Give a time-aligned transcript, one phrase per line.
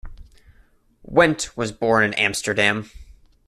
[1.03, 2.89] Went was born in Amsterdam.